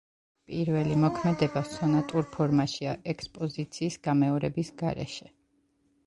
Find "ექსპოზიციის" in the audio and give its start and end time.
3.13-3.99